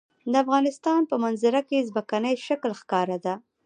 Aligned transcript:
د 0.31 0.33
افغانستان 0.43 1.01
په 1.09 1.15
منظره 1.23 1.61
کې 1.69 1.87
ځمکنی 1.89 2.33
شکل 2.47 2.71
ښکاره 2.79 3.17
ده. 3.25 3.33